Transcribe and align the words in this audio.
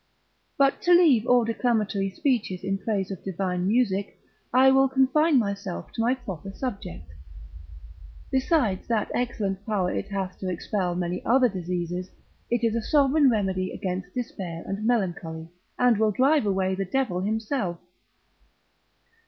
But 0.57 0.81
to 0.81 0.93
leave 0.93 1.27
all 1.27 1.45
declamatory 1.45 2.09
speeches 2.09 2.63
in 2.63 2.79
praise 2.79 3.11
of 3.11 3.23
divine 3.23 3.67
music, 3.67 4.19
I 4.51 4.71
will 4.71 4.87
confine 4.89 5.37
myself 5.37 5.91
to 5.91 6.01
my 6.01 6.15
proper 6.15 6.49
subject: 6.49 7.07
besides 8.31 8.87
that 8.87 9.11
excellent 9.13 9.63
power 9.63 9.91
it 9.93 10.07
hath 10.07 10.39
to 10.39 10.49
expel 10.49 10.95
many 10.95 11.23
other 11.23 11.47
diseases, 11.49 12.09
it 12.49 12.63
is 12.63 12.73
a 12.73 12.81
sovereign 12.81 13.29
remedy 13.29 13.71
against 13.73 14.15
despair 14.15 14.63
and 14.65 14.87
melancholy, 14.87 15.49
and 15.77 15.99
will 15.99 16.09
drive 16.11 16.47
away 16.47 16.73
the 16.73 16.85
devil 16.85 17.19
himself. 17.19 17.77